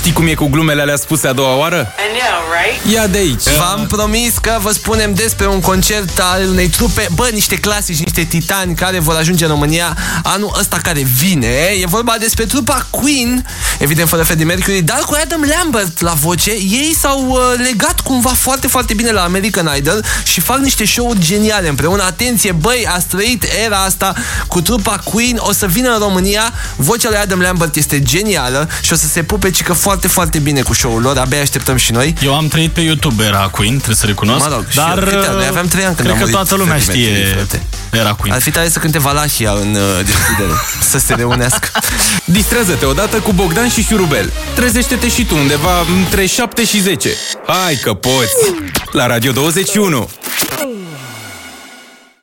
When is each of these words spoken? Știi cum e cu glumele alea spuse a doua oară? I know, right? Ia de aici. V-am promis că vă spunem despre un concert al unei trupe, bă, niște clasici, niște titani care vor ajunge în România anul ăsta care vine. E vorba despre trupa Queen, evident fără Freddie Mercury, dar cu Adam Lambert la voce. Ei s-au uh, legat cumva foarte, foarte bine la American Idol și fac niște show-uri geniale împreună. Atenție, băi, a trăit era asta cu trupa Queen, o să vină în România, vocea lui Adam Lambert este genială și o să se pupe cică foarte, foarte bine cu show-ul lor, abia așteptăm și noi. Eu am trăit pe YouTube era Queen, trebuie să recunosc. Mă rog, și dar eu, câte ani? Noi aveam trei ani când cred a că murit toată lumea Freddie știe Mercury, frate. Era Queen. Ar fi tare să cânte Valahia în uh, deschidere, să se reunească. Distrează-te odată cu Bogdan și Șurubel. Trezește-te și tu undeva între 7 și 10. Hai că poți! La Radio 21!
Știi 0.00 0.12
cum 0.12 0.26
e 0.26 0.34
cu 0.34 0.46
glumele 0.46 0.80
alea 0.80 0.96
spuse 0.96 1.26
a 1.28 1.32
doua 1.32 1.56
oară? 1.56 1.94
I 1.98 2.18
know, 2.18 2.40
right? 2.62 2.94
Ia 2.94 3.06
de 3.06 3.18
aici. 3.18 3.42
V-am 3.42 3.86
promis 3.86 4.38
că 4.38 4.58
vă 4.60 4.70
spunem 4.70 5.14
despre 5.14 5.46
un 5.46 5.60
concert 5.60 6.18
al 6.18 6.48
unei 6.48 6.68
trupe, 6.68 7.08
bă, 7.14 7.28
niște 7.32 7.56
clasici, 7.56 7.98
niște 7.98 8.22
titani 8.22 8.74
care 8.74 8.98
vor 8.98 9.14
ajunge 9.14 9.44
în 9.44 9.50
România 9.50 9.96
anul 10.22 10.56
ăsta 10.58 10.78
care 10.82 11.00
vine. 11.00 11.46
E 11.80 11.86
vorba 11.86 12.14
despre 12.18 12.44
trupa 12.44 12.86
Queen, 12.90 13.46
evident 13.80 14.08
fără 14.08 14.22
Freddie 14.22 14.44
Mercury, 14.44 14.82
dar 14.82 14.98
cu 15.06 15.16
Adam 15.24 15.44
Lambert 15.56 16.00
la 16.00 16.12
voce. 16.12 16.50
Ei 16.50 16.96
s-au 17.00 17.26
uh, 17.28 17.38
legat 17.56 18.00
cumva 18.00 18.30
foarte, 18.30 18.66
foarte 18.66 18.94
bine 18.94 19.10
la 19.10 19.22
American 19.22 19.70
Idol 19.76 20.04
și 20.24 20.40
fac 20.40 20.58
niște 20.58 20.86
show-uri 20.86 21.18
geniale 21.20 21.68
împreună. 21.68 22.02
Atenție, 22.02 22.52
băi, 22.52 22.86
a 22.88 22.98
trăit 23.08 23.44
era 23.64 23.76
asta 23.76 24.14
cu 24.46 24.60
trupa 24.60 25.00
Queen, 25.04 25.36
o 25.38 25.52
să 25.52 25.66
vină 25.66 25.92
în 25.92 25.98
România, 25.98 26.52
vocea 26.76 27.08
lui 27.08 27.18
Adam 27.18 27.40
Lambert 27.40 27.76
este 27.76 28.02
genială 28.02 28.68
și 28.82 28.92
o 28.92 28.96
să 28.96 29.06
se 29.06 29.22
pupe 29.22 29.50
cică 29.50 29.72
foarte, 29.72 30.08
foarte 30.08 30.38
bine 30.38 30.62
cu 30.62 30.74
show-ul 30.74 31.02
lor, 31.02 31.18
abia 31.18 31.40
așteptăm 31.40 31.76
și 31.76 31.92
noi. 31.92 32.14
Eu 32.22 32.34
am 32.34 32.48
trăit 32.48 32.70
pe 32.70 32.80
YouTube 32.80 33.24
era 33.24 33.48
Queen, 33.48 33.76
trebuie 33.76 33.96
să 33.96 34.06
recunosc. 34.06 34.48
Mă 34.48 34.54
rog, 34.54 34.64
și 34.68 34.76
dar 34.76 34.98
eu, 34.98 35.04
câte 35.04 35.26
ani? 35.26 35.36
Noi 35.36 35.46
aveam 35.46 35.66
trei 35.66 35.84
ani 35.84 35.94
când 35.94 36.08
cred 36.08 36.10
a 36.10 36.24
că 36.24 36.30
murit 36.30 36.34
toată 36.34 36.54
lumea 36.54 36.78
Freddie 36.78 37.02
știe 37.02 37.12
Mercury, 37.12 37.34
frate. 37.34 37.62
Era 37.92 38.12
Queen. 38.14 38.34
Ar 38.34 38.40
fi 38.40 38.50
tare 38.50 38.68
să 38.68 38.78
cânte 38.78 38.98
Valahia 38.98 39.50
în 39.50 39.74
uh, 39.74 40.04
deschidere, 40.04 40.52
să 40.80 40.98
se 40.98 41.14
reunească. 41.14 41.68
Distrează-te 42.24 42.84
odată 42.84 43.16
cu 43.16 43.32
Bogdan 43.32 43.68
și 43.68 43.82
Șurubel. 43.82 44.32
Trezește-te 44.54 45.08
și 45.08 45.24
tu 45.24 45.36
undeva 45.36 45.80
între 45.98 46.26
7 46.26 46.64
și 46.64 46.80
10. 46.80 47.10
Hai 47.46 47.74
că 47.74 47.94
poți! 47.94 48.34
La 48.92 49.06
Radio 49.06 49.32
21! 49.32 50.08